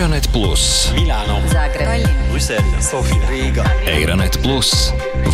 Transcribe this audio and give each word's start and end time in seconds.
Eironet 0.00 0.32
Plus, 0.32 0.92
Milāno, 0.96 1.42
Zagreb, 1.52 2.06
Brisele, 2.30 2.78
Sofija, 2.80 3.20
Rīga. 3.28 3.66
Eironet 3.84 4.38
Plus, 4.40 4.70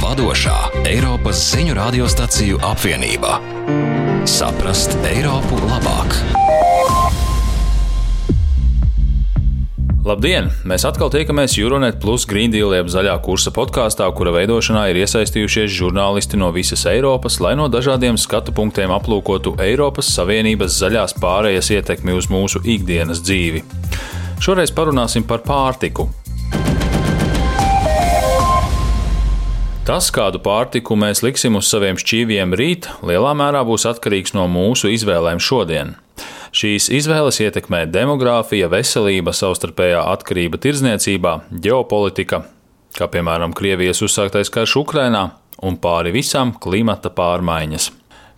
vadošā 0.03 0.57
Eiropas 0.91 1.39
ziņu 1.53 1.77
radiostaciju 1.79 2.59
apvienība. 2.67 3.37
Saprast 4.27 4.97
Eiropu 5.07 5.61
labāk! 5.69 6.19
Labdien! 10.03 10.51
Mēs 10.67 10.83
atkal 10.91 11.15
tiekamies 11.15 11.55
Euronet 11.63 12.03
Plus 12.03 12.27
Green 12.27 12.51
Deal 12.51 12.75
jeb 12.75 12.91
zaļā 12.91 13.15
kursa 13.23 13.55
podkāstā, 13.55 14.11
kura 14.19 14.35
veidošanā 14.35 14.89
ir 14.91 14.99
iesaistījušies 15.05 15.79
žurnālisti 15.79 16.43
no 16.43 16.51
visas 16.51 16.83
Eiropas, 16.91 17.39
lai 17.39 17.55
no 17.55 17.71
dažādiem 17.71 18.19
skatu 18.19 18.51
punktiem 18.51 18.91
aplūkotu 18.99 19.55
Eiropas 19.63 20.11
Savienības 20.19 20.75
zaļās 20.83 21.15
pārējas 21.23 21.71
ietekmi 21.79 22.19
uz 22.19 22.27
mūsu 22.35 22.67
ikdienas 22.67 23.23
dzīvi. 23.23 23.63
Šoreiz 24.43 24.71
parunāsim 24.75 25.25
par 25.27 25.41
pārtiku. 25.47 26.11
Tas, 29.87 30.09
kādu 30.11 30.41
pārtiku 30.43 30.97
mēs 30.99 31.23
liksim 31.23 31.55
uz 31.61 31.69
saviem 31.71 31.95
šķīviem 32.01 32.57
rīt, 32.59 32.89
lielā 33.07 33.31
mērā 33.39 33.61
būs 33.69 33.87
atkarīgs 33.87 34.35
no 34.35 34.49
mūsu 34.51 34.91
izvēlēm 34.91 35.39
šodien. 35.39 35.95
Šīs 36.57 36.89
izvēles 36.99 37.39
ietekmē 37.45 37.85
demogrāfija, 37.95 38.67
veselība, 38.73 39.31
savstarpējā 39.37 40.01
atkarība 40.11 40.59
tirdzniecībā, 40.63 41.37
ģeopolitika, 41.63 42.43
kā 42.99 43.09
piemēram 43.13 43.55
Krievijas 43.55 44.03
uzsāktais 44.03 44.51
karš 44.51 44.75
Ukrainā, 44.83 45.29
un 45.63 45.79
pāri 45.79 46.15
visam 46.17 46.51
klimata 46.59 47.13
pārmaiņas. 47.15 47.93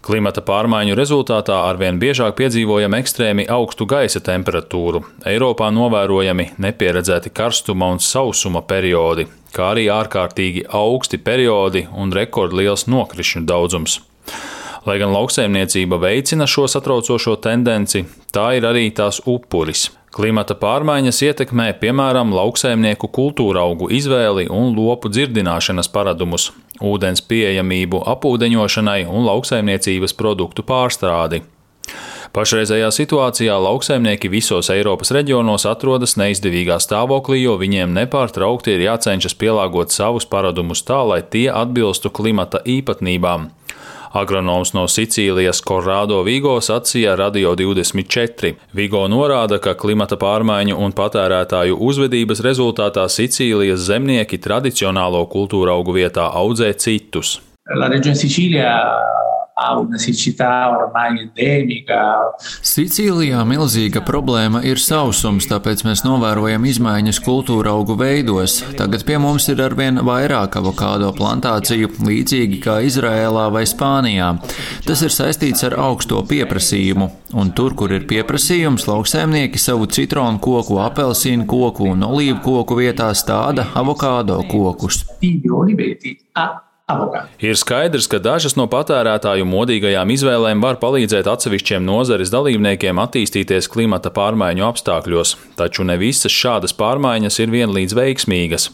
Klimata 0.09 0.41
pārmaiņu 0.41 0.95
rezultātā 0.97 1.59
arvien 1.69 1.99
biežāk 2.01 2.33
piedzīvojam 2.39 2.95
ekstrēmi 2.97 3.45
augstu 3.53 3.85
gaisa 3.85 4.23
temperatūru, 4.25 5.03
Eiropā 5.29 5.69
novērojami 5.77 6.47
nepieredzēti 6.65 7.29
karstuma 7.37 7.91
un 7.93 8.01
sausuma 8.01 8.63
periodi, 8.65 9.27
kā 9.53 9.67
arī 9.75 9.85
ārkārtīgi 9.93 10.65
augsti 10.81 11.21
periodi 11.21 11.85
un 11.93 12.15
rekordliels 12.17 12.87
nokrišņu 12.89 13.45
daudzums. 13.53 13.99
Lai 14.89 14.97
gan 14.97 15.13
lauksaimniecība 15.13 16.01
veicina 16.01 16.49
šo 16.49 16.65
satraucošo 16.73 17.37
tendenci, 17.45 18.07
tā 18.33 18.55
ir 18.57 18.65
arī 18.65 18.89
tās 18.97 19.21
upuris. 19.29 19.91
Klimata 20.19 20.57
pārmaiņas 20.59 21.21
ietekmē 21.23 21.69
piemēram 21.79 22.33
lauksaimnieku 22.35 23.07
kultūra 23.15 23.61
augu 23.63 23.87
izvēli 23.95 24.49
un 24.51 24.73
lopu 24.75 25.07
dzirdināšanas 25.15 25.87
paradumus, 25.95 26.49
ūdens 26.83 27.23
pieejamību 27.23 28.01
apūdeņošanai 28.17 29.05
un 29.07 29.29
lauksaimniecības 29.29 30.17
produktu 30.19 30.65
pārstrādi. 30.67 31.45
Pašreizējā 32.35 32.89
situācijā 32.97 33.61
lauksaimnieki 33.63 34.33
visos 34.33 34.73
Eiropas 34.75 35.15
reģionos 35.15 35.69
atrodas 35.71 36.17
neizdevīgā 36.19 36.81
stāvoklī, 36.83 37.45
jo 37.45 37.55
viņiem 37.63 37.95
nepārtraukti 38.01 38.75
ir 38.75 38.89
jācenšas 38.89 39.39
pielāgot 39.39 39.95
savus 39.95 40.27
paradumus 40.27 40.83
tā, 40.83 40.99
lai 41.13 41.23
tie 41.23 41.47
atbilstu 41.47 42.11
klimata 42.11 42.59
īpatnībām. 42.67 43.53
Agronoms 44.13 44.73
no 44.73 44.87
Sicīlijas 44.89 45.61
Korrado 45.65 46.23
Vigo 46.27 46.57
sacīja 46.65 47.17
Radio 47.19 47.55
24. 47.59 48.55
Vigo 48.73 49.05
norāda, 49.11 49.59
ka 49.61 49.75
klimata 49.79 50.17
pārmaiņu 50.21 50.79
un 50.79 50.95
patērētāju 50.97 51.77
uzvedības 51.89 52.43
rezultātā 52.47 53.05
Sicīlijas 53.13 53.85
zemnieki 53.91 54.41
tradicionālo 54.41 55.25
kultūra 55.33 55.77
augu 55.77 55.99
vietā 55.99 56.31
audzē 56.33 56.73
citus. 56.79 57.39
La 57.69 57.91
Regione 57.93 58.17
Sicilia 58.17 58.73
ha 59.59 59.79
una 59.79 59.99
siccità 59.99 60.71
ormai 60.71 61.19
endemica. 61.25 61.99
Sicīlijā 62.39 63.41
milzīga 63.49 64.03
problēma 64.07 64.63
ir 64.67 64.79
sausums, 64.79 65.49
tāpēc 65.51 65.83
mēs 65.87 66.05
novērojam 66.07 66.67
izmaiņas 66.71 67.19
kultūra 67.27 67.73
augu 67.75 67.97
veidos. 67.99 68.61
Tagad 68.79 69.03
pie 69.09 69.19
mums 69.23 69.49
ir 69.51 69.63
arvien 69.65 69.99
vairāk 70.07 70.61
avokādo 70.61 71.11
plantāciju, 71.17 71.91
līdzīgi 72.07 72.61
kā 72.63 72.79
Izrēlā 72.87 73.49
vai 73.55 73.65
Spānijā. 73.67 74.31
Tas 74.87 75.03
ir 75.03 75.15
saistīts 75.15 75.67
ar 75.67 75.75
augsto 75.89 76.23
pieprasījumu, 76.31 77.11
un 77.35 77.51
tur, 77.59 77.75
kur 77.79 77.93
ir 77.97 78.07
pieprasījums, 78.11 78.87
lauksaimnieki 78.87 79.59
savu 79.59 79.91
citronu 79.91 80.39
koku, 80.45 80.79
apelsīnu 80.87 81.49
koku 81.51 81.91
un 81.97 82.07
olīvu 82.07 82.39
koku 82.47 82.79
vietā 82.79 83.11
stāda 83.19 83.67
avokādo 83.75 84.39
kokus. 84.47 85.03
Oliveti 85.59 86.15
a 86.39 86.68
avocado. 86.89 87.29
Ir 87.39 87.57
skaidrs, 87.57 88.09
ka 88.11 88.19
dažas 88.19 88.57
no 88.59 88.65
patērētāju 88.71 89.47
modīgajām 89.49 90.11
izvēlēm 90.15 90.63
var 90.65 90.79
palīdzēt 90.81 91.29
atsevišķiem 91.29 91.85
nozares 91.85 92.33
dalībniekiem 92.33 92.99
attīstīties 93.05 93.69
klimata 93.71 94.11
pārmaiņu 94.15 94.65
apstākļos, 94.71 95.35
taču 95.61 95.85
ne 95.89 95.99
visas 96.01 96.33
šādas 96.33 96.75
pārmaiņas 96.79 97.39
ir 97.45 97.53
vienlīdz 97.53 97.97
veiksmīgas. 97.99 98.71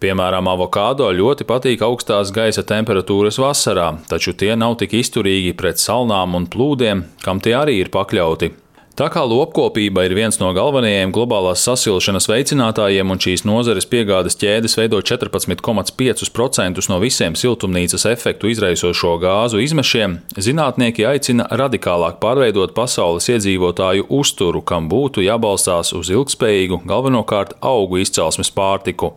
Piemēram, 0.00 0.48
avokādo 0.48 1.10
ļoti 1.12 1.44
patīk 1.44 1.84
augstās 1.84 2.32
gaisa 2.32 2.64
temperatūras 2.64 3.38
vasarā, 3.42 3.92
taču 4.08 4.32
tie 4.32 4.56
nav 4.56 4.78
tik 4.80 4.96
izturīgi 5.02 5.52
pret 5.60 5.78
salnām 5.78 6.38
un 6.40 6.48
plūdiem, 6.48 7.04
kam 7.24 7.44
tie 7.44 7.54
arī 7.60 7.76
ir 7.84 7.92
pakļauti. 7.92 8.54
Tā 8.98 9.06
kā 9.08 9.22
lopkopība 9.24 10.02
ir 10.04 10.12
viens 10.18 10.36
no 10.40 10.50
galvenajiem 10.52 11.12
globālās 11.14 11.62
sasilšanas 11.64 12.26
veicinātājiem 12.28 13.12
un 13.14 13.20
šīs 13.22 13.44
nozares 13.48 13.86
piegādes 13.88 14.36
ķēdes 14.40 14.76
veido 14.76 14.98
14,5% 15.00 16.90
no 16.90 16.98
visiem 17.00 17.38
siltumnīcas 17.38 18.04
efektu 18.10 18.50
izraisošo 18.50 19.14
gāzu 19.22 19.62
izmešiem, 19.62 20.18
zinātnieki 20.36 21.06
aicina 21.08 21.46
radikālāk 21.62 22.20
pārveidot 22.20 22.74
pasaules 22.76 23.30
iedzīvotāju 23.32 24.10
uzturu, 24.20 24.60
kam 24.60 24.90
būtu 24.92 25.24
jābalstās 25.24 25.94
uz 25.96 26.10
ilgspējīgu, 26.12 26.82
galvenokārt 26.90 27.56
augu 27.62 28.02
izcelsmes 28.02 28.50
pārtiku. 28.52 29.14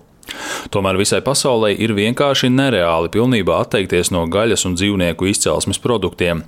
Tomēr 0.73 0.97
visai 0.99 1.21
pasaulē 1.25 1.73
ir 1.75 1.94
vienkārši 1.97 2.49
nereāli 2.53 3.11
pilnībā 3.13 3.59
atteikties 3.66 4.11
no 4.16 4.25
gaļas 4.31 4.66
un 4.69 4.77
dzīvnieku 4.79 5.29
izcelsmes 5.31 5.81
produktiem. 5.83 6.44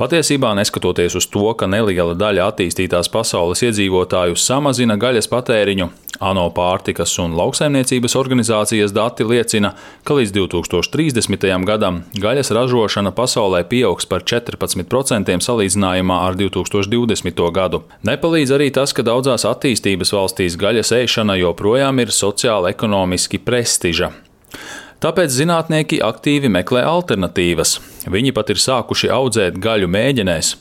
Patiesībā, 0.00 0.54
neskatoties 0.58 1.18
uz 1.18 1.28
to, 1.32 1.46
ka 1.58 1.68
neliela 1.70 2.16
daļa 2.18 2.50
attīstītās 2.52 3.10
pasaules 3.12 3.64
iedzīvotāju 3.66 4.38
samazina 4.38 4.98
gaļas 5.00 5.30
patēriņu, 5.32 5.90
ANO 6.18 6.48
pārtikas 6.50 7.12
un 7.22 7.36
lauksaimniecības 7.38 8.16
organizācijas 8.18 8.94
dati 8.94 9.26
liecina, 9.28 9.74
ka 10.02 10.16
līdz 10.18 10.32
2030. 10.34 11.46
gadam 11.68 12.00
gaļas 12.18 12.50
ražošana 12.56 13.12
pasaulē 13.14 13.62
pieaugs 13.70 14.08
par 14.10 14.24
14% 14.26 15.38
salīdzinājumā 15.46 16.16
ar 16.26 16.38
2020. 16.40 17.44
gadu. 17.54 17.84
Nepalīdz 18.08 18.54
arī 18.56 18.70
tas, 18.74 18.94
ka 18.96 19.04
daudzās 19.06 19.46
attīstības 19.46 20.12
valstīs 20.16 20.58
gaļas 20.58 20.90
ēšana 20.98 21.38
joprojām 21.38 22.02
ir 22.02 22.14
sociāli 22.14 22.72
ekonomiski 23.18 23.38
prestiža. 23.38 24.12
Tāpēc 24.98 25.30
zinātnieki 25.30 26.00
aktīvi 26.02 26.48
meklē 26.50 26.82
alternatīvas. 26.82 27.76
Viņi 28.10 28.32
pat 28.34 28.50
ir 28.50 28.58
sākuši 28.58 29.12
audzēt 29.14 29.60
gaļu 29.62 29.86
mēģinēs. 29.86 30.56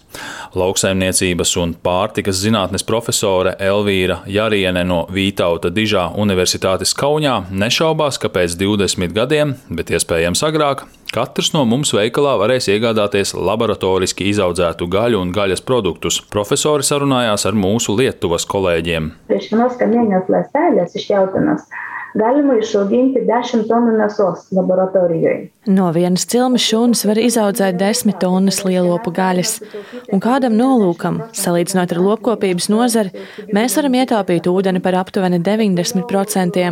Lauksaimniecības 0.53 1.55
un 1.57 1.73
pārtikas 1.73 2.37
zinātnes 2.43 2.85
profesore 2.85 3.55
Elvīra 3.57 4.19
Jariene 4.29 4.83
no 4.85 5.07
Vītauta 5.09 5.71
Dižā 5.73 6.11
Universitātes 6.21 6.93
Kaunijā 6.93 7.47
nešaubās, 7.49 8.21
ka 8.21 8.29
pēc 8.29 8.53
20 8.61 9.15
gadiem, 9.17 9.55
bet 9.73 9.89
iespējams 9.89 10.45
agrāk, 10.45 10.85
katrs 11.09 11.55
no 11.57 11.65
mums 11.65 11.95
veikalā 11.97 12.37
varēs 12.37 12.69
iegādāties 12.69 13.33
laboratoriski 13.33 14.29
izaudzētu 14.29 14.85
gaļu 14.85 15.23
un 15.25 15.33
gaļas 15.33 15.65
produktus. 15.65 16.21
Profesori 16.21 16.85
sarunājās 16.85 17.49
ar 17.49 17.57
mūsu 17.57 17.97
Lietuvas 17.97 18.45
kolēģiem. 18.45 19.15
Priekš 19.33 19.53
vienos 19.55 19.81
kamieņos 19.81 20.29
lēstēļas 20.29 20.99
izšķeltanas 21.01 21.69
galima 22.15 22.55
išauginti 22.57 23.23
10 23.27 23.67
tonu 23.67 23.93
mėsos 23.97 24.47
laboratorijoje. 24.55 25.49
No 25.67 25.89
vienas 25.95 26.25
cilmes 26.31 26.63
šūnas 26.63 27.03
var 27.09 27.19
izaudzēt 27.19 27.77
10 27.79 28.17
tonnas 28.21 28.61
lielopu 28.63 29.11
gaļas, 29.15 29.57
un 30.13 30.23
kādam 30.23 30.55
nolūkam, 30.59 31.19
salīdzinot 31.35 31.91
ar 31.93 32.01
lopkopības 32.05 32.69
nozari, 32.71 33.25
mēs 33.53 33.75
varam 33.79 33.99
ietaupīt 33.99 34.47
ūdeni 34.47 34.81
par 34.83 34.99
aptuveni 35.01 35.41
90%. 35.43 36.67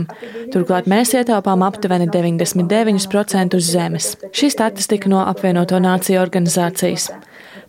Turklāt 0.56 0.89
mēs 0.92 1.13
ietaupām 1.19 1.65
aptuveni 1.68 2.07
99% 2.13 3.59
uz 3.59 3.71
zemes. 3.75 4.13
Šī 4.31 4.51
statistika 4.54 5.12
no 5.12 5.25
apvienoto 5.27 5.81
nāciju 5.83 6.21
organizācijas. 6.24 7.12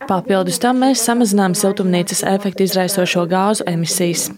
Papildus 0.04 0.58
tam 0.60 0.82
mēs 0.84 1.00
samazinām 1.06 1.54
siltumnīcas 1.56 2.20
efektu 2.28 2.66
izraisošo 2.66 3.24
gāzu 3.30 3.64
emisijas. 3.70 4.28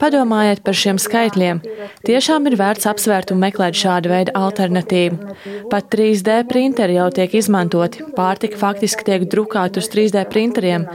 Padomājiet 0.00 0.62
par 0.66 0.78
šiem 0.78 1.00
skaitļiem. 1.02 1.60
Tiešām 2.06 2.46
ir 2.50 2.56
vērts 2.60 2.88
apsvērt 2.90 3.34
un 3.34 3.42
meklēt 3.42 3.78
šādu 3.78 4.12
veidu 4.12 4.34
alternatīvu. 4.38 5.36
Pat 5.72 5.90
3D 5.92 6.40
printeri 6.50 6.98
jau 7.00 7.10
tiek 7.14 7.34
izmantoti, 7.34 8.06
pārtika 8.16 8.58
faktiski 8.60 9.06
tiek 9.10 9.26
drukāta 9.32 9.82
uz 9.82 9.90
3D 9.92 10.26
printeriem. 10.30 10.86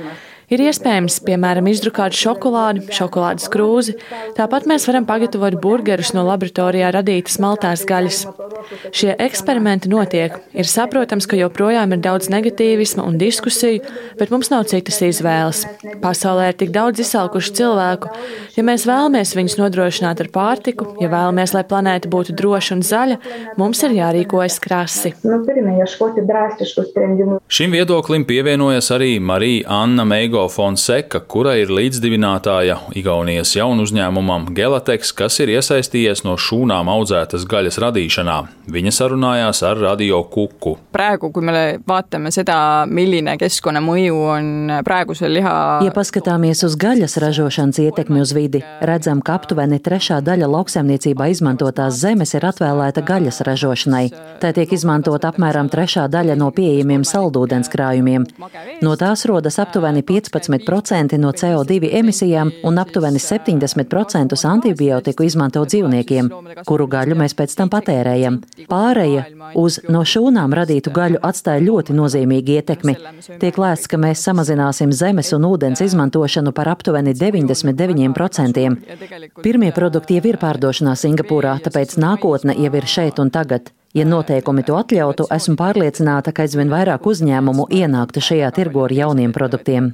Ir 0.51 0.59
iespējams, 0.65 1.21
piemēram, 1.24 1.63
izdrukāt 1.71 2.12
šokolādi, 2.12 2.81
šokolādes 2.92 3.48
krūzi. 3.53 3.94
Tāpat 4.36 4.65
mēs 4.68 4.83
varam 4.89 5.06
pagatavot 5.07 5.56
burgerus 5.63 6.09
no 6.12 6.25
laboratorijā 6.27 6.89
radītas 6.92 7.38
maltās 7.39 7.86
gaļas. 7.88 8.25
Šie 8.92 9.13
eksperimenti 9.15 9.88
notiek. 9.88 10.36
Ir 10.51 10.68
saprotams, 10.68 11.24
ka 11.31 11.39
joprojām 11.39 11.95
ir 11.95 12.01
daudz 12.03 12.27
negatīvisma 12.33 13.06
un 13.07 13.15
diskusiju, 13.21 13.80
bet 14.19 14.33
mums 14.33 14.51
nav 14.51 14.65
citas 14.68 15.00
izvēles. 15.07 15.62
Pasaulē 16.03 16.50
ir 16.51 16.59
tik 16.59 16.75
daudz 16.75 17.00
izsalkušu 17.00 17.56
cilvēku. 17.62 18.12
Ja 18.57 18.68
mēs 18.68 18.83
vēlamies 18.89 19.31
viņus 19.38 19.56
nodrošināt 19.62 20.25
ar 20.25 20.31
pārtiku, 20.36 20.89
ja 21.00 21.07
vēlamies, 21.15 21.56
lai 21.56 21.63
planēta 21.71 22.12
būtu 22.12 22.36
droša 22.36 22.75
un 22.75 22.83
zaļa, 22.83 23.18
mums 23.56 23.86
ir 23.88 23.95
jārīkojas 24.01 24.59
krasi. 24.68 25.13
Nu, 25.24 25.39
Šim 27.47 27.80
viedoklim 27.80 28.27
pievienojas 28.27 28.92
arī 29.00 29.13
Marija 29.24 29.80
Anna 29.80 30.04
Meigo 30.04 30.40
Fonseka, 30.49 31.19
kura 31.19 31.53
ir 31.59 31.69
līdzdibinātāja 31.73 32.79
Igaunijas 32.97 33.53
jaunu 33.55 33.85
uzņēmumam 33.85 34.49
Gelatex, 34.55 35.13
kas 35.13 35.39
ir 35.43 35.53
iesaistījies 35.57 36.23
no 36.25 36.38
šūnām 36.39 36.89
audzētas 36.89 37.45
gaļas 37.49 37.77
radīšanā. 37.83 38.38
Viņa 38.71 38.93
sarunājās 38.95 39.61
ar 39.67 39.81
Radio 39.81 40.23
Kuku. 40.23 40.77
praegu, 40.91 41.31
kui 41.31 41.43
me 41.43 41.79
vaatame 41.88 42.31
seda, 42.31 42.85
milline 42.88 43.38
keskkonnamõju 43.41 44.21
on 44.31 44.75
praegusel 44.85 45.33
liha 45.35 45.81
Ja 45.85 45.91
paskatāmies 45.93 46.61
uz 46.65 46.75
gaļas 46.79 47.17
ražošanas 47.21 47.79
ietekmi 47.81 48.21
uz 48.21 48.31
vidi, 48.37 48.61
redzam, 48.85 49.21
ka 49.25 49.35
aptuveni 49.39 49.79
trešā 49.81 50.19
daļa 50.25 50.49
lauksaimniecībā 50.51 51.27
izmantotās 51.33 51.97
zemes 52.01 52.35
ir 52.37 52.45
atvēlēta 52.47 53.03
gaļas 53.05 53.41
ražošanai. 53.47 54.03
Tā 54.41 54.53
tiek 54.55 54.71
izmantota 54.77 55.31
apmēram 55.31 55.69
trešā 55.73 56.07
daļa 56.11 56.37
no 56.39 56.51
pieejamiem 56.55 57.03
saldūdens 57.07 57.71
krājumiem. 57.73 58.27
No 58.81 58.95
tās 58.99 59.25
rodas 59.29 59.59
aptuveni 59.61 60.03
15% 60.05 60.31
no 61.22 61.31
CO2 61.31 61.89
emisijām 62.00 62.51
un 62.63 62.78
aptuveni 62.81 63.19
70% 63.19 64.38
antibiotiku 64.50 65.24
izmanto 65.24 65.63
dzīvniekiem, 65.66 66.30
kuru 66.68 66.88
gaļu 66.88 67.18
mēs 67.19 67.36
pēc 67.38 67.56
tam 67.57 67.72
patērējam. 67.74 68.39
Pāreja 68.69 69.25
uz 69.56 69.80
no 69.89 70.04
šūnām 70.07 70.54
radītu 70.56 70.94
gaļu 70.95 71.22
atstāja 71.22 71.63
ļoti 71.66 71.98
nozīmīgu 71.98 72.57
ietekmi. 72.57 72.95
Tiek 73.42 73.60
lēsts, 73.62 73.89
ka 73.92 74.00
mēs 74.01 74.24
samazināsim 74.28 74.94
zemes 74.95 75.33
un 75.38 75.50
ūdens 75.50 75.83
izmantošanu 75.83 76.54
par 76.56 76.72
aptuveni 76.75 77.13
99%. 77.18 78.66
Pirmie 79.42 79.72
produkti 79.75 80.18
jau 80.18 80.25
ir 80.31 80.39
pārdošanā 80.42 80.95
Singapūrā, 80.95 81.60
tāpēc 81.66 81.98
nākotne 82.01 82.57
jau 82.57 82.74
ir 82.80 82.92
šeit 82.95 83.19
un 83.19 83.30
tagad. 83.33 83.74
Ja 83.93 84.05
noteikumi 84.07 84.63
to 84.63 84.77
atļautu, 84.79 85.25
esmu 85.35 85.57
pārliecināta, 85.59 86.31
ka 86.31 86.45
aizvien 86.45 86.69
vairāk 86.71 87.03
uzņēmumu 87.11 87.65
ienāktu 87.75 88.21
šajā 88.23 88.47
tirgu 88.55 88.85
ar 88.85 88.93
jauniem 88.95 89.33
produktiem. 89.35 89.89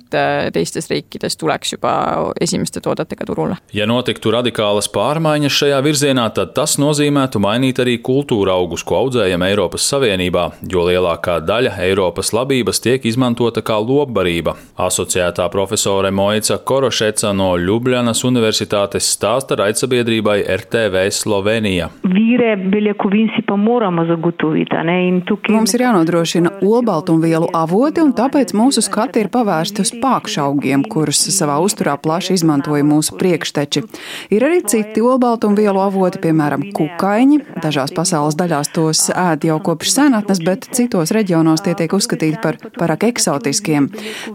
teistes 0.54 0.90
riikides 0.92 1.38
tuleks 1.38 1.72
juba 1.74 1.94
esimeste 2.42 2.80
toodetega 2.80 3.26
turule. 3.26 3.56
Ja 3.74 3.88
notiktu 3.90 4.30
radikālas 4.32 4.86
pārmaiņas 4.94 5.58
šajā 5.62 5.80
virzienā, 5.82 6.28
tad 6.30 6.54
tas 6.54 6.78
nozīmētu 6.78 7.42
mainīt 7.42 7.82
arī 7.82 7.98
kultūra 7.98 8.54
augus, 8.54 8.84
ko 8.84 9.00
audzējam 9.02 9.42
Eiropas 9.42 9.90
Savienībā, 9.90 10.52
jo 10.70 10.86
lielākā 10.86 11.40
daļa 11.42 11.74
Eiropas 11.88 12.30
labības 12.38 12.82
tiek 12.86 13.06
izmantota 13.06 13.66
kā 13.66 13.80
lopbarība. 13.82 14.54
Asociētā 14.78 15.50
profesore 15.50 16.12
Moica 16.12 16.58
Korošeca 16.58 17.34
no 17.34 17.56
Ljubljanas 17.58 18.22
Universitātes 18.30 19.10
stāsta 19.18 19.58
raidsabiedrībai 19.58 20.44
RTV 20.46 21.10
Slovenija. 21.10 21.90
Vire 22.06 22.56
beljakovinsi 22.62 23.42
pa 23.48 23.58
moramo 23.58 23.87
zagotoviti. 23.92 24.76
a 24.76 24.84
ne, 24.84 25.08
in 25.08 25.22
tukaj- 25.22 25.52
Mums 25.56 25.74
ir 25.74 25.82
jānodrošina 25.82 26.50
olbaltumvielu 26.62 27.48
avoti, 27.54 28.02
un 28.02 28.14
tāpēc 28.14 28.54
mūsu 28.54 28.82
skati 28.82 29.20
ir 29.20 29.30
pavērsti 29.30 29.82
uz 29.82 29.92
pākšaugiem, 29.92 30.84
kurus 30.90 31.20
savā 31.32 31.58
uzturā 31.64 31.98
plaši 31.98 32.34
izmantoja 32.34 32.84
mūsu 32.84 33.18
priekšteči. 33.18 33.84
Ir 34.30 34.42
arī 34.44 34.62
citi 34.66 35.02
olbaltumvielu 35.02 35.80
avoti, 35.80 36.20
piemēram, 36.20 36.72
kukaiņi. 36.74 37.40
Dažās 37.64 37.94
pasaules 37.96 38.36
daļās 38.36 38.74
tos 38.74 39.10
ēd 39.10 39.44
jau 39.48 39.60
kopš 39.60 39.92
senatnes, 39.92 40.40
bet 40.46 40.68
citos 40.72 41.12
reģionos 41.12 41.64
tie 41.64 41.74
tiek 41.76 41.92
uzskatīti 41.94 42.42
par 42.42 42.58
pārāk 42.80 43.08
eksotiskiem. 43.10 43.90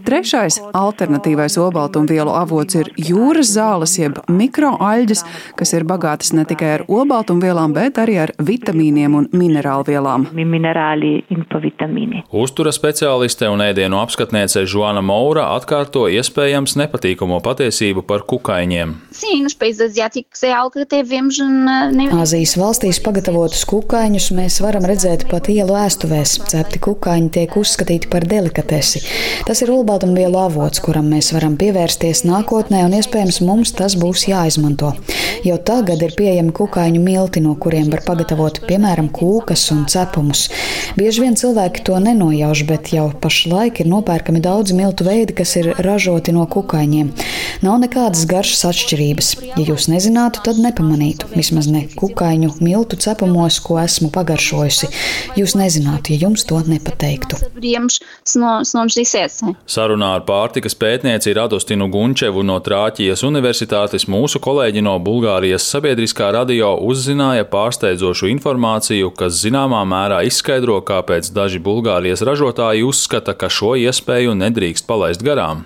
Trešais 0.04 0.60
alternatīvais 0.72 1.58
olbaltumvielu 1.58 2.30
avots 2.30 2.74
ir 2.74 2.90
jūras 2.96 3.52
zāles, 3.54 3.98
jeb 3.98 4.18
mikroaļģes, 4.28 5.24
kas 5.56 5.72
ir 5.72 5.84
bagātas 5.84 6.32
ne 6.32 6.44
tikai 6.48 6.74
ar 6.78 6.84
olbaltumvielām, 6.88 7.72
bet 7.76 7.98
arī 8.02 8.18
ar 8.22 8.32
vitamīniem 8.38 9.14
un 9.14 9.28
minerālvielām. 9.42 10.28
minerāli 10.32 11.12
un 11.34 11.44
pa 11.50 11.60
vitamīni. 11.62 12.22
Uztura 12.32 12.72
speciāliste 12.74 13.48
un 13.50 13.62
ēdienu 13.64 13.98
apskatniece 14.00 14.64
Žuana 14.68 15.02
Moura 15.04 15.48
atkārto 15.56 16.06
iespējams 16.12 16.76
nepatīkamo 16.80 17.40
patiesību 17.44 18.04
par 18.08 18.24
kukaiņiem. 18.28 18.94
Āzijas 22.22 22.54
valstīs 22.60 23.00
pagatavotus 23.04 23.64
kukaiņus 23.70 24.28
mēs 24.36 24.60
varam 24.64 24.86
redzēt 24.88 25.26
pat 25.30 25.50
ielu 25.52 25.76
ēstuvēs. 25.84 26.36
Cepti 26.52 26.82
kukaiņi 26.82 27.30
tiek 27.38 27.56
uzskatīti 27.58 28.10
par 28.12 28.26
delikatesi. 28.28 29.02
Tas 29.46 29.62
ir 29.64 29.72
olbaltumvielu 29.74 30.38
avots, 30.38 30.82
kuram 30.84 31.10
mēs 31.12 31.32
varam 31.36 31.56
pievērsties 31.60 32.24
nākotnē, 32.28 32.84
un 32.86 32.96
iespējams 32.98 33.42
mums 33.46 33.74
tas 33.78 33.96
būs 33.98 34.26
jāizmanto. 34.30 34.92
Jau 35.46 35.58
tagad 35.66 36.02
ir 36.04 36.14
pieejami 36.18 36.54
kukaiņu 36.56 37.02
milti, 37.02 37.42
no 37.44 37.54
kuriem 37.58 37.90
var 37.92 38.04
pagatavot 38.06 38.62
piemēram 38.68 39.10
kūkas 39.32 39.64
un 39.72 39.84
cepumus. 39.88 40.46
Bieži 40.98 41.24
vien 41.24 41.36
cilvēki 41.38 41.84
to 41.86 41.96
nenojauš, 42.02 42.64
bet 42.68 42.92
jau 42.92 43.08
pašlaik 43.22 43.80
ir 43.82 43.88
nopērkami 43.88 44.42
daudzi 44.44 44.76
miltu 44.76 45.06
veidi, 45.08 45.36
kas 45.38 45.56
ir 45.60 45.72
ražoti 45.82 46.34
no 46.36 46.44
kukaiņiem. 46.50 47.12
Nav 47.64 47.78
nekādas 47.82 48.26
garšas 48.28 48.66
atšķirības. 48.72 49.32
Ja 49.56 49.64
jūs 49.64 49.88
nezinātu, 49.92 50.42
tad 50.44 50.60
nepamanītu. 50.62 51.30
Vismaz 51.36 51.68
ne 51.72 51.84
kukaiņu 51.96 52.56
miltu 52.64 52.98
cepumos, 53.00 53.60
ko 53.64 53.78
esmu 53.82 54.10
pagaršojusi. 54.12 54.90
Jūs 55.38 55.56
nezinātu, 55.58 56.12
ja 56.12 56.26
jums 56.26 56.44
to 56.48 56.60
nepateiktu. 56.66 57.38
Sarunā 59.76 60.10
ar 60.18 60.26
pārtikas 60.28 60.76
pētnieci 60.78 61.34
Radostinu 61.38 61.88
Gunčevu 61.92 62.44
no 62.46 62.58
Trāķijas 62.64 63.24
Universitātes 63.26 64.08
mūsu 64.10 64.42
kolēģi 64.42 64.84
no 64.84 64.98
Bulgārijas 65.02 65.68
sabiedriskā 65.72 66.32
radio 66.34 66.74
uzzināja 66.82 67.46
pārsteidzošu 67.48 68.28
informāciju, 68.32 69.12
kas 69.22 69.38
zināmā 69.38 69.84
mērā 69.86 70.22
izskaidro, 70.26 70.80
kāpēc 70.82 71.28
daži 71.34 71.60
Bulgārijas 71.62 72.24
ražotāji 72.26 72.82
uzskata, 72.82 73.36
ka 73.38 73.46
šo 73.52 73.76
iespēju 73.78 74.34
nedrīkst 74.34 74.88
palaist 74.88 75.22
garām. 75.22 75.62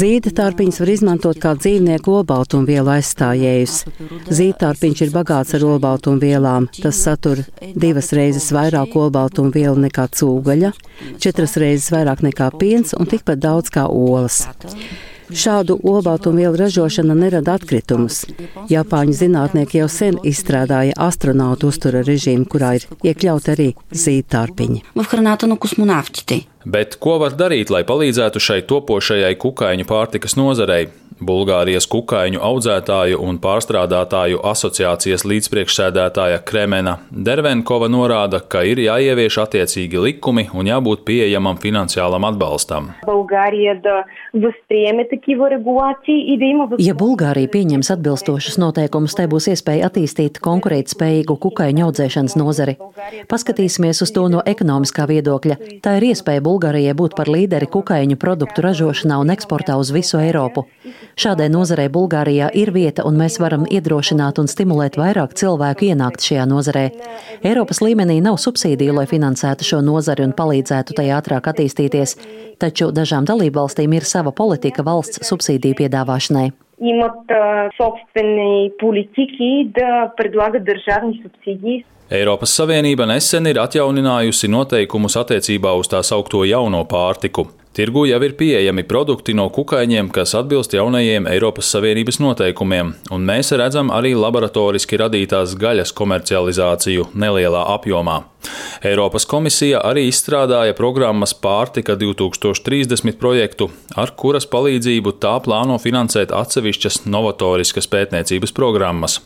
Zīda 0.00 0.32
tārpiņus 0.40 0.80
var 0.82 0.92
izmantot 0.96 1.40
kā 1.42 1.54
dzīvnieku 1.58 2.18
olbaltumvielu 2.20 2.94
aizstājējus. 2.96 3.78
Zīda 4.26 4.58
tārpiņš 4.64 5.04
ir 5.06 5.14
bagāts 5.14 5.54
ar 5.58 5.66
olbaltumvielām. 5.70 6.70
Tas 6.80 7.02
satur 7.06 7.44
divas 7.74 8.10
reizes 8.16 8.48
vairāk 8.56 8.96
olbaltumvielu 8.98 9.86
nekā 9.86 10.08
cūgaļa, 10.18 10.72
četras 11.22 11.58
reizes 11.62 11.92
vairāk 11.94 12.24
nekā 12.26 12.50
piens 12.58 12.96
un 12.98 13.06
tikpat 13.10 13.42
daudz 13.46 13.70
kā 13.74 13.86
olas. 13.86 14.42
Šādu 15.30 15.78
olbaltumvielu 15.82 16.56
ražošana 16.60 17.14
nerada 17.18 17.56
atkritumus. 17.58 18.24
Japāņu 18.70 19.14
zinātnieki 19.16 19.80
jau 19.80 19.88
sen 19.90 20.20
izstrādāja 20.26 20.94
astronautu 21.06 21.70
uztura 21.72 22.04
režīmu, 22.06 22.46
kurā 22.50 22.76
ir 22.78 22.86
iekļaut 23.02 23.50
arī 23.54 23.72
zīdtārpiņi. 23.90 24.84
Nu 24.94 25.06
Bet 26.66 26.96
ko 27.02 27.18
var 27.22 27.34
darīt, 27.38 27.70
lai 27.70 27.84
palīdzētu 27.86 28.42
šai 28.42 28.62
topošajai 28.70 29.34
kukaiņu 29.42 29.86
pārtikas 29.86 30.34
nozarei? 30.38 30.88
Bulgārijas 31.16 31.86
kukaiņu 31.88 32.42
audzētāju 32.44 33.16
un 33.24 33.38
pārstrādātāju 33.40 34.42
asociācijas 34.44 35.24
līdzpriekšsēdētāja 35.24 36.42
Kremena 36.44 36.98
Dervenkova 37.10 37.88
norāda, 37.88 38.42
ka 38.44 38.60
ir 38.68 38.82
jāievieš 38.84 39.38
attiecīgi 39.46 40.02
likumi 40.02 40.44
un 40.52 40.68
jābūt 40.68 41.06
pieejamam 41.08 41.56
finansiālam 41.62 42.26
atbalstam. 42.28 42.90
Ja 46.84 46.96
Bulgārija 47.00 47.52
pieņems 47.56 47.92
atbilstošas 47.96 48.60
noteikumus, 48.60 49.16
tai 49.16 49.26
būs 49.32 49.48
iespēja 49.54 49.88
attīstīt 49.88 50.42
konkurētspējīgu 50.44 51.38
kukaiņu 51.46 51.86
audzēšanas 51.88 52.36
nozari. 52.36 52.76
Paskatīsimies 53.32 54.04
uz 54.04 54.12
to 54.12 54.26
no 54.28 54.44
ekonomiskā 54.44 55.08
viedokļa. 55.08 55.56
Tā 55.80 55.96
ir 55.96 56.10
iespēja 56.12 56.44
Bulgārijai 56.44 56.92
būt 56.98 57.16
par 57.16 57.32
līderi 57.32 57.72
kukaiņu 57.72 58.20
produktu 58.20 58.68
ražošanā 58.68 59.16
un 59.24 59.32
eksportā 59.32 59.80
uz 59.80 59.94
visu 59.96 60.20
Eiropu. 60.20 60.66
Šādai 61.19 61.49
nozarei 61.53 61.89
Bulgārijā 61.89 62.49
ir 62.53 62.71
vieta, 62.71 63.05
un 63.07 63.19
mēs 63.19 63.39
varam 63.41 63.67
iedrošināt 63.69 64.39
un 64.41 64.49
stimulēt 64.51 64.97
vairāk 65.01 65.35
cilvēku 65.39 65.91
ienākt 65.91 66.25
šajā 66.25 66.47
nozarē. 66.49 66.87
Eiropas 67.43 67.81
līmenī 67.83 68.21
nav 68.21 68.39
subsīdiju, 68.41 68.95
lai 68.99 69.07
finansētu 69.11 69.67
šo 69.67 69.83
nozari 69.85 70.25
un 70.27 70.33
palīdzētu 70.37 70.97
tai 70.97 71.11
ātrāk 71.17 71.51
attīstīties, 71.53 72.17
taču 72.59 72.91
dažām 72.95 73.29
dalībvalstīm 73.29 73.93
ir 73.97 74.07
sava 74.07 74.31
politika 74.31 74.83
valsts 74.87 75.23
subsīdiju 75.27 75.83
piedāvāšanai. 75.83 76.51
имат 76.81 77.31
а, 77.31 77.69
собствени 77.77 78.71
политики 78.79 79.69
да 79.75 80.11
предлагат 80.17 80.63
държавни 80.63 81.21
субсидии. 81.23 81.85
Eiropas 82.11 82.51
Savienība 82.51 83.05
nesen 83.07 83.45
ir 83.47 83.55
atjauninājusi 83.61 84.49
noteikumus 84.51 85.13
attiecībā 85.15 85.71
uz 85.79 85.87
tā 85.87 86.01
saukto 86.03 86.41
jauno 86.43 86.81
pārtiku. 86.83 87.45
Tirgu 87.76 88.06
jau 88.08 88.16
ir 88.24 88.32
pieejami 88.40 88.86
produkti 88.88 89.34
no 89.36 89.50
kukaiņiem, 89.52 90.06
kas 90.08 90.30
atbilst 90.38 90.72
jaunajiem 90.72 91.26
Eiropas 91.28 91.68
Savienības 91.74 92.16
noteikumiem, 92.24 92.94
un 93.12 93.26
mēs 93.28 93.52
redzam 93.60 93.90
arī 93.92 94.14
laboratoriski 94.16 94.96
radītās 95.02 95.52
gaļas 95.60 95.92
komercializāciju 95.98 97.10
nelielā 97.12 97.66
apjomā. 97.74 98.22
Eiropas 98.86 99.24
komisija 99.28 99.80
arī 99.84 100.06
izstrādāja 100.10 100.74
programmas 100.76 101.32
Pārtika 101.34 101.96
2030 101.98 103.16
projektu, 103.20 103.70
ar 103.96 104.12
kuras 104.18 104.46
palīdzību 104.50 105.16
tā 105.22 105.34
plāno 105.44 105.78
finansēt 105.82 106.34
atsevišķas 106.36 107.04
novatoriskas 107.08 107.88
pētniecības 107.92 108.54
programmas. 108.56 109.20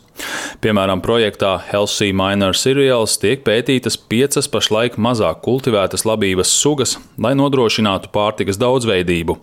Piemēram, 0.61 1.01
projektā 1.03 1.55
Healthy 1.71 2.11
Minor 2.15 2.57
Cereals 2.57 3.17
tiek 3.21 3.43
pētītas 3.45 3.97
piecas 3.97 4.49
pašlaik 4.51 4.97
mazāk 5.01 5.41
kultivētas 5.45 6.05
labības 6.07 6.51
sugas, 6.53 6.97
lai 7.17 7.33
nodrošinātu 7.37 8.11
pārtikas 8.13 8.61
daudzveidību. 8.61 9.39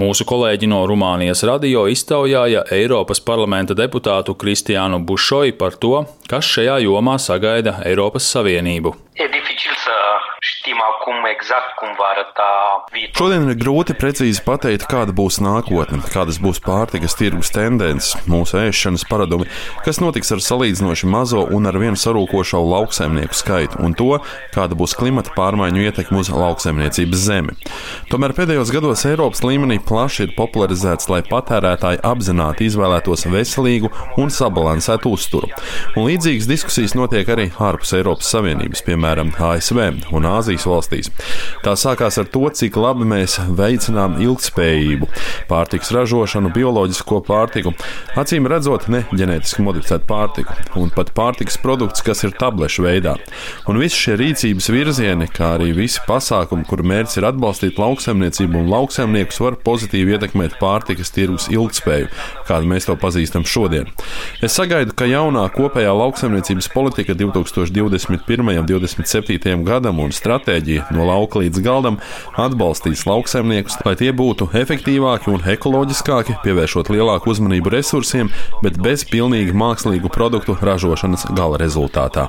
Mūsu 0.00 0.24
kolēģi 0.24 0.70
no 0.72 0.78
Rumānijas 0.88 1.42
radio 1.44 1.82
iztaujāja 1.92 2.62
Eiropas 2.72 3.20
parlamenta 3.20 3.76
deputātu 3.76 4.32
Kristiānu 4.40 5.02
Bušoju 5.04 5.58
par 5.60 5.76
to, 5.76 6.06
kas 6.32 6.48
šajā 6.48 6.78
jomā 6.86 7.18
sagaida 7.20 7.76
Eiropas 7.84 8.24
Savienību. 8.32 8.94
E 9.20 9.28
acum 11.02 11.24
exact 11.34 11.74
cum 11.78 11.88
va 11.98 12.06
arăta 12.14 12.50
viitorul. 12.92 13.18
Šodien 13.18 13.48
ir 13.50 13.56
grūti 13.58 13.94
precīzi 13.98 14.42
pateikt, 14.46 14.86
kāda 14.90 15.10
būs 15.10 15.40
nākotne, 15.42 15.98
kādas 16.14 16.38
būs 16.42 16.60
pārtikas 16.62 17.16
tirgus 17.18 17.50
tendences, 17.54 18.14
mūsu 18.30 18.60
ēšanas 18.60 19.04
paradumi, 19.10 19.48
kas 19.82 19.98
notiks 20.02 20.30
ar 20.34 20.42
salīdzinoši 20.46 21.08
mazo 21.10 21.42
un 21.50 21.66
ar 21.66 21.78
vienu 21.82 21.98
sarūkošo 21.98 22.62
lauksaimnieku 22.62 23.34
skaitu 23.34 23.80
un 23.82 23.96
to, 23.98 24.20
kāda 24.54 24.78
būs 24.78 24.94
klimata 24.98 25.34
pārmaiņu 25.34 25.82
ietekme 25.88 26.22
uz 26.22 26.30
lauksaimniecības 26.30 27.26
zemi. 27.26 27.56
Tomēr 28.12 28.36
pēdējos 28.38 28.70
gados 28.74 29.02
Eiropas 29.10 29.42
līmenī 29.42 29.80
plaši 29.82 30.28
ir 30.28 30.36
popularizēts, 30.38 31.10
lai 31.10 31.24
patērētāji 31.26 32.02
apzināti 32.06 32.70
izvēlētos 32.70 33.26
veselīgu 33.32 33.90
un 34.22 34.30
sabalansētu 34.30 35.10
uzturu. 35.18 35.50
Un 35.96 36.06
līdzīgas 36.06 36.50
diskusijas 36.50 36.94
notiek 36.98 37.26
arī 37.34 37.50
ārpus 37.58 37.96
Eiropas 37.98 38.30
Savienības, 38.36 38.86
piemēram, 38.86 39.34
ASV 39.50 39.82
un 40.14 40.30
Āzijas 40.30 40.68
valstīs. 40.92 41.10
Tā 41.62 41.74
sākās 41.76 42.18
ar 42.18 42.28
to, 42.32 42.44
cik 42.50 42.76
labi 42.76 43.06
mēs 43.08 43.38
veicinām 43.56 44.18
ilgspējību, 44.22 45.08
pārtiks 45.48 45.92
ražošanu, 45.94 46.52
bioloģisko 46.54 47.22
pārtiku, 47.26 47.72
acīm 48.16 48.46
redzot, 48.50 48.88
ne 48.88 49.04
ģenētiski 49.12 49.62
modificētu 49.62 50.06
pārtiku, 50.08 50.56
un 50.76 50.90
pat 50.94 51.12
pārtiks 51.16 51.58
produkts, 51.62 52.02
kas 52.02 52.24
ir 52.24 52.34
tablešu 52.38 52.86
veidā. 52.86 53.16
Un 53.68 53.78
visi 53.80 53.98
šie 53.98 54.16
rīcības 54.20 54.70
virzieni, 54.72 55.28
kā 55.32 55.54
arī 55.56 55.72
visi 55.76 56.02
pasākumi, 56.06 56.66
kuru 56.68 56.86
mērķis 56.90 57.20
ir 57.20 57.28
atbalstīt 57.30 57.80
lauksaimniecību 57.80 58.62
un 58.62 58.70
lauksaimniekus, 58.72 59.40
var 59.42 59.58
pozitīvi 59.64 60.16
ietekmēt 60.16 60.58
pārtikas 60.60 61.12
tirgus 61.14 61.48
ilgspēju, 61.52 62.10
kādu 62.48 62.70
mēs 62.70 62.88
to 62.88 62.96
pazīstam 63.00 63.46
šodien. 63.48 63.90
Es 64.42 64.56
sagaidu, 64.58 64.94
ka 64.96 65.08
jaunā 65.08 65.46
kopējā 65.54 65.92
lauksaimniecības 65.96 66.70
politika 66.74 67.16
2021. 67.18 68.58
un 68.62 68.68
2027. 68.68 69.22
27. 69.22 69.64
gadam 69.66 70.00
un 70.02 70.12
stratēģija 70.14 70.81
no 70.94 71.06
lauka 71.08 71.42
līdz 71.42 71.62
galdam 71.64 71.98
atbalstīs 72.40 73.06
lauksaimniekus, 73.08 73.78
lai 73.86 73.94
tie 74.00 74.10
būtu 74.16 74.50
efektīvāki 74.62 75.32
un 75.32 75.44
ekoloģiskāki, 75.54 76.38
pievēršot 76.44 76.92
lielāku 76.92 77.32
uzmanību 77.32 77.72
resursiem, 77.72 78.32
bet 78.64 78.80
bez 78.82 79.06
pilnīgi 79.08 79.54
mākslīgu 79.56 80.10
produktu 80.12 80.56
ražošanas 80.60 81.28
gala 81.36 81.60
rezultātā. 81.62 82.28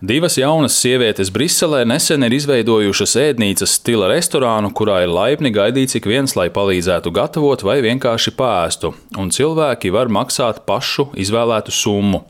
Divas 0.00 0.36
jaunas 0.38 0.76
sievietes 0.80 1.30
Briselē 1.32 1.82
nesen 1.84 2.24
ir 2.24 2.34
izveidojušas 2.34 3.14
ēdnīcas 3.20 3.74
stila 3.78 4.08
restorānu, 4.10 4.70
kurā 4.76 5.02
ir 5.04 5.12
laipni 5.12 5.52
gaidīts 5.52 5.98
ik 5.98 6.08
viens, 6.08 6.34
lai 6.38 6.48
palīdzētu 6.54 7.12
gatavot 7.14 7.64
vai 7.66 7.78
vienkārši 7.84 8.32
pēstu, 8.38 8.94
un 9.20 9.28
cilvēki 9.34 9.92
var 9.94 10.08
maksāt 10.12 10.62
pašu 10.68 11.10
izvēlētu 11.20 11.74
summu. 11.74 12.22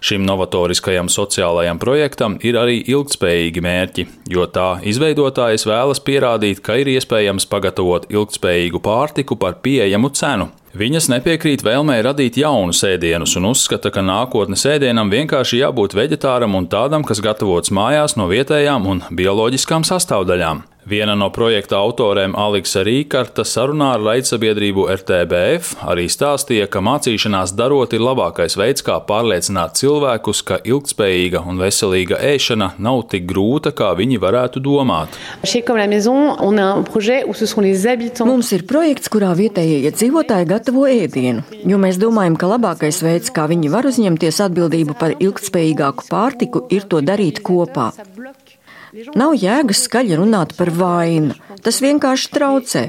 Šim 0.00 0.22
novatoriskajam 0.28 1.10
sociālajam 1.12 1.80
projektam 1.82 2.38
ir 2.46 2.60
arī 2.60 2.78
ilgspējīgi 2.94 3.64
mērķi, 3.66 4.05
jo 4.30 4.44
tā 4.50 4.76
izveidotājs 4.86 5.66
vēlas 5.68 6.02
pierādīt, 6.04 6.60
ka 6.64 6.78
ir 6.80 6.90
iespējams 6.96 7.48
pagatavot 7.50 8.08
ilgspējīgu 8.12 8.82
pārtiku 8.84 9.38
par 9.40 9.58
pieejamu 9.64 10.12
cenu. 10.16 10.50
Viņas 10.76 11.08
nepiekrīt 11.08 11.64
vēlmei 11.64 12.02
radīt 12.04 12.36
jaunus 12.36 12.82
ēdienus 12.84 13.38
un 13.40 13.48
uzskata, 13.52 13.88
ka 13.94 14.04
nākotnes 14.04 14.66
ēdienam 14.68 15.08
vienkārši 15.08 15.62
jābūt 15.62 15.96
veģetāram 15.96 16.58
un 16.58 16.68
tādam, 16.68 17.06
kas 17.06 17.24
gatavots 17.24 17.72
mājās 17.72 18.18
no 18.20 18.28
vietējām 18.28 18.88
un 18.92 19.04
bioloģiskām 19.16 19.86
sastāvdaļām. 19.88 20.66
Viena 20.86 21.14
no 21.18 21.26
projekta 21.34 21.80
autoriem, 21.82 22.36
Aleksa 22.38 22.84
Rīkarta, 22.86 23.42
sarunā 23.42 23.88
ar 23.96 24.04
raidsabiedrību 24.06 24.84
RTBF 24.92 25.80
arī 25.90 26.04
stāstīja, 26.06 26.68
ka 26.70 26.78
mācīšanās 26.78 27.56
darot 27.58 27.96
ir 27.96 28.04
labākais 28.06 28.54
veids, 28.54 28.84
kā 28.86 29.00
pārliecināt 29.08 29.74
cilvēkus, 29.80 30.44
ka 30.46 30.60
ilgspējīga 30.62 31.42
un 31.42 31.58
veselīga 31.58 32.20
ēšana 32.30 32.70
nav 32.78 33.02
tik 33.10 33.26
grūta, 33.26 33.74
kā 33.74 33.90
viņi 33.98 34.20
varētu 34.22 34.62
domāt. 34.62 35.18
Mums 38.30 38.54
ir 38.54 38.66
projekts, 38.70 39.10
kurā 39.10 39.34
vietējie 39.34 39.82
iedzīvotāji 39.90 40.50
gatavo 40.54 40.86
ēdienu, 40.86 41.42
jo 41.66 41.82
mēs 41.82 41.98
domājam, 41.98 42.38
ka 42.38 42.54
labākais 42.54 43.02
veids, 43.02 43.34
kā 43.34 43.50
viņi 43.50 43.74
var 43.74 43.90
uzņemties 43.90 44.38
atbildību 44.46 44.94
par 45.02 45.18
ilgspējīgāku 45.18 46.06
pārtiku, 46.14 46.68
ir 46.70 46.86
to 46.86 47.02
darīt 47.02 47.42
kopā. 47.42 47.90
Nav 48.96 49.34
jēgas 49.36 49.82
skaļi 49.84 50.16
runāt 50.16 50.54
par 50.56 50.70
vainu. 50.72 51.34
Tas 51.60 51.80
vienkārši 51.82 52.28
traucē. 52.32 52.82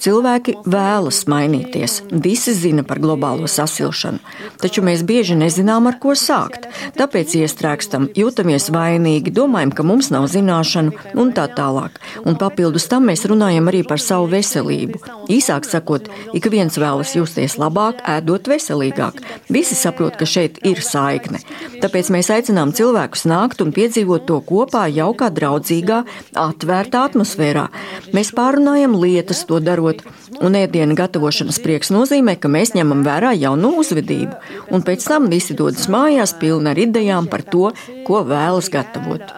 Cilvēki 0.00 0.54
vēlas 0.70 1.24
mainīties. 1.28 1.96
Visi 2.24 2.54
zina 2.56 2.84
par 2.86 3.00
globālo 3.02 3.48
sasilšanu, 3.50 4.20
taču 4.62 4.84
mēs 4.86 5.02
bieži 5.04 5.36
nezinām, 5.36 5.88
ar 5.90 5.98
ko 6.00 6.14
sākt. 6.16 6.68
Tāpēc 6.96 7.34
iestrēgstam, 7.42 8.06
jūtamies 8.16 8.70
vainīgi, 8.72 9.32
domājam, 9.36 9.74
ka 9.74 9.84
mums 9.84 10.08
nav 10.14 10.28
zināšanu 10.32 10.94
un 11.20 11.32
tā 11.36 11.48
tālāk. 11.56 11.98
Un 12.24 12.38
papildus 12.40 12.88
tam 12.88 13.10
mēs 13.10 13.26
runājam 13.28 13.68
arī 13.72 13.82
par 13.88 14.00
savu 14.00 14.30
veselību. 14.32 15.02
Īsāk 15.28 15.68
sakot, 15.68 16.08
ik 16.36 16.48
viens 16.54 16.78
vēlas 16.80 17.16
justies 17.18 17.58
labāk, 17.60 18.00
ēdot 18.08 18.48
veselīgāk. 18.48 19.20
Visi 19.52 19.76
saprot, 19.76 20.16
ka 20.16 20.28
šeit 20.28 20.62
ir 20.64 20.80
saikne. 20.84 21.42
Tāpēc 21.82 22.14
mēs 22.14 22.32
aicinām 22.32 22.72
cilvēkus 22.76 23.26
nākt 23.28 23.60
un 23.64 23.74
piedzīvot 23.76 24.28
to 24.30 24.40
kopā 24.46 24.86
jaukā 24.88 25.32
draudzīgā, 25.50 26.04
atvērtā 26.38 27.04
atmosfērā. 27.10 27.66
Mēs 28.14 28.32
pārunājam 28.36 28.94
lietas, 29.00 29.44
to 29.48 29.60
darot, 29.60 30.02
un 30.40 30.56
ēdienu 30.58 30.96
gatavošanas 30.98 31.60
prieks 31.64 31.90
nozīmē, 31.94 32.36
ka 32.40 32.48
mēs 32.48 32.74
ņemam 32.76 33.02
vērā 33.06 33.34
jaunu 33.38 33.74
uzvedību, 33.82 34.38
un 34.70 34.86
pēc 34.86 35.06
tam 35.10 35.28
visi 35.32 35.56
dodas 35.58 35.88
mājās 35.90 36.36
pilni 36.40 36.70
ar 36.70 36.78
idejām 36.78 37.28
par 37.30 37.42
to, 37.42 37.72
ko 38.06 38.22
vēlas 38.28 38.70
gatavot. 38.72 39.34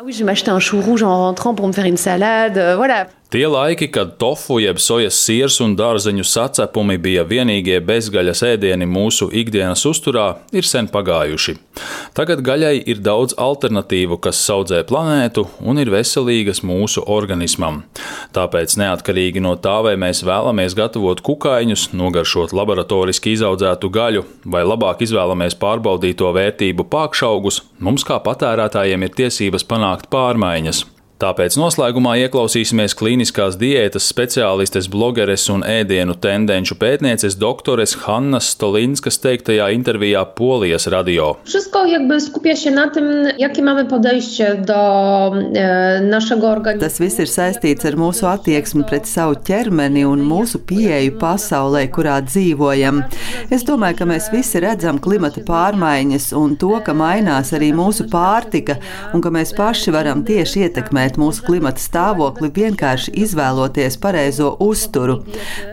Tie 3.32 3.46
laiki, 3.48 3.86
kad 3.88 4.18
tofu 4.20 4.58
jeb 4.60 4.76
sojas 4.76 5.16
siers 5.16 5.54
un 5.64 5.72
dārzeņu 5.72 6.24
sacepumi 6.28 6.98
bija 7.00 7.22
vienīgie 7.24 7.78
bezgaļas 7.80 8.42
ēdieni 8.44 8.84
mūsu 8.84 9.30
ikdienas 9.32 9.86
uzturā, 9.88 10.26
ir 10.52 10.68
sen 10.68 10.90
pagājuši. 10.92 11.54
Tagad 12.12 12.42
gaļai 12.44 12.74
ir 12.92 13.00
daudz 13.00 13.32
alternatīvu, 13.40 14.20
kas 14.20 14.42
audzē 14.52 14.82
planētu 14.84 15.46
un 15.64 15.80
ir 15.80 15.88
veselīgas 15.96 16.60
mūsu 16.60 17.06
organismam. 17.08 17.80
Tāpēc 18.36 18.76
neatkarīgi 18.84 19.40
no 19.40 19.56
tā, 19.56 19.78
vai 19.88 19.96
mēs 19.96 20.20
vēlamies 20.28 20.76
gatavot 20.76 21.24
kukaiņus, 21.24 21.88
nogaršot 21.96 22.52
laboratoriski 22.52 23.32
izaudzētu 23.32 23.94
gaļu, 23.96 24.28
vai 24.44 24.66
labāk 24.68 25.08
izvēlamies 25.08 25.56
pārbaudīto 25.56 26.36
vērtību 26.36 26.84
pākšaugus, 26.92 27.64
mums 27.80 28.04
kā 28.04 28.20
patērētājiem 28.28 29.08
ir 29.08 29.20
tiesības 29.22 29.64
panākt 29.72 30.12
pārmaiņas. 30.12 30.90
Tāpēc 31.22 31.54
noslēgumā 31.54 32.16
ieklausīsimies 32.24 32.96
klīniskās 32.98 33.54
diētas 33.54 34.08
speciālistes, 34.10 34.88
blogeres 34.90 35.44
un 35.54 35.60
ēdienu 35.62 36.16
tendenču 36.18 36.74
pētnieces 36.80 37.36
doktores 37.38 37.92
Hannas 38.02 38.48
Stolinskas 38.56 39.20
teiktajā 39.22 39.68
intervijā 39.76 40.24
Polijas 40.34 40.88
radio. 40.90 41.28
Tas 46.82 46.98
viss 47.04 47.22
ir 47.22 47.30
saistīts 47.30 47.86
ar 47.86 47.98
mūsu 48.02 48.26
attieksmi 48.26 48.82
pret 48.90 49.06
savu 49.06 49.38
ķermeni 49.46 50.02
un 50.08 50.26
mūsu 50.26 50.58
pieeju 50.66 51.14
pasaulē, 51.22 51.84
kurā 51.94 52.18
dzīvojam. 52.26 52.98
Es 53.54 53.62
domāju, 53.68 54.00
ka 54.00 54.10
mēs 54.10 54.26
visi 54.34 54.64
redzam 54.66 54.98
klimata 54.98 55.46
pārmaiņas 55.46 56.32
un 56.42 56.58
to, 56.58 56.74
ka 56.82 56.98
mainās 56.98 57.54
arī 57.54 57.70
mūsu 57.78 58.10
pārtika 58.10 58.80
un 59.14 59.22
ka 59.22 59.30
mēs 59.30 59.54
paši 59.54 59.94
varam 59.94 60.26
tieši 60.26 60.66
ietekmēt 60.66 61.11
ietekmēt 61.12 61.20
mūsu 61.20 61.44
klimata 61.44 61.80
stāvokli, 61.80 62.50
vienkārši 62.50 63.12
izvēloties 63.14 63.98
pareizo 64.00 64.56
uzturu. 64.60 65.22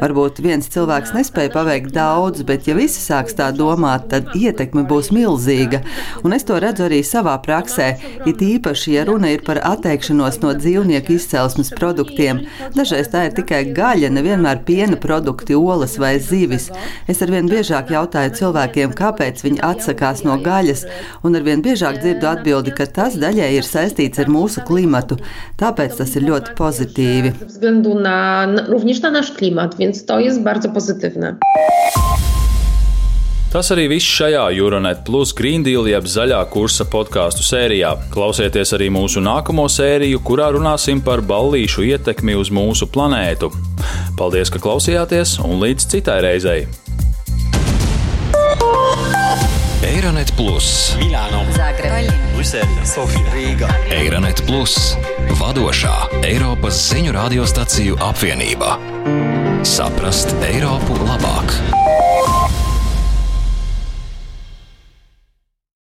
Varbūt 0.02 0.42
viens 0.42 0.68
cilvēks 0.68 1.14
nespēja 1.14 1.52
paveikt 1.54 1.94
daudz, 1.94 2.44
bet 2.44 2.68
ja 2.68 2.76
visi 2.76 3.00
sāks 3.00 3.36
tā 3.36 3.52
domāt, 3.52 4.10
tad 4.10 4.36
ietekme 4.36 4.86
būs 4.88 5.12
milzīga. 5.12 5.82
Un 6.24 6.34
es 6.34 6.44
to 6.44 6.60
redzu 6.60 6.88
arī 6.88 7.02
savā 7.04 7.38
praksē, 7.42 7.98
it 8.26 8.42
īpaši, 8.42 8.96
ja 8.96 9.06
runa 9.06 9.32
ir 9.32 9.44
par 9.46 9.60
atteikšanos 9.64 10.42
no 10.42 10.54
dzīvnieku 10.54 11.16
izcelsmes 11.16 11.72
produktiem. 11.72 12.46
Dažreiz 12.76 13.10
tā 13.10 13.28
ir 13.30 13.36
tikai 13.36 13.74
gaļa, 13.74 14.10
nevienmēr 14.12 14.64
piena 14.66 14.98
produkti, 14.98 15.56
olas 15.56 15.98
vai 16.00 16.18
zivis. 16.20 16.70
Es 17.08 17.22
arvien 17.22 17.50
biežāk 17.50 17.92
jautāju 17.92 18.36
cilvēkiem, 18.40 18.96
kāpēc 18.98 19.44
viņi 19.46 19.64
atsakās 19.64 20.24
no 20.26 20.38
gaļas, 20.42 20.86
un 21.24 21.36
arvien 21.40 21.64
biežāk 21.64 22.02
dzirdu 22.02 22.30
atbildi, 22.30 22.76
ka 22.76 22.90
tas 22.90 23.18
daļai 23.20 23.54
ir 23.58 23.68
saistīts 23.68 24.20
ar 24.20 24.32
mūsu 24.32 24.64
klimatu. 24.68 25.20
Tāpēc 25.60 25.98
tas 26.00 26.16
ir 26.16 26.24
ļoti 26.24 26.56
pozitīvi. 26.56 27.34
również 28.68 29.02
na 29.02 29.12
nasz 29.12 29.32
klimat, 29.32 29.76
więc 29.78 30.06
to 30.06 30.20
jest 30.20 30.42
bardzo 30.42 30.70
pozytywne. 30.70 31.36
Tas 33.50 33.72
arī 33.74 33.88
viss 33.90 34.06
šajā 34.06 34.44
Euronet 34.54 35.00
Plus 35.08 35.32
Green 35.34 35.64
Deal 35.66 35.88
jeb 35.90 36.06
zaļā 36.06 36.44
kursa 36.54 36.86
podkāstu 36.86 37.42
sērijā. 37.42 37.96
Klausieties 38.14 38.76
arī 38.78 38.92
mūsu 38.94 39.24
nākamo 39.26 39.66
sēriju, 39.66 40.22
kurā 40.22 40.52
runāsim 40.54 41.02
par 41.02 41.26
ballīšu 41.26 41.88
ietekmi 41.88 42.38
uz 42.38 42.54
mūsu 42.54 42.86
planētu. 42.94 43.50
Paldies, 44.22 44.54
ka 44.54 44.62
klausījāties, 44.62 45.40
un 45.42 45.58
līdz 45.66 45.90
citai 45.96 46.20
reizei! 46.28 46.60
Eironet 49.82 50.30
Plus, 50.38 50.94
Milāno, 51.02 51.42
Zagreb, 51.58 52.14
Brisele, 52.38 52.86
Sofija, 52.86 53.34
Rīga. 53.34 53.74
Eironet 53.98 54.46
Plus, 54.46 54.94
vadošā 55.38 55.96
Eiropas 56.26 56.80
ziņu 56.90 57.14
radiostaciju 57.16 58.00
apvienība. 58.10 58.78
Saprast 59.68 60.34
Eiropu 60.46 60.98
labāk! 61.06 61.89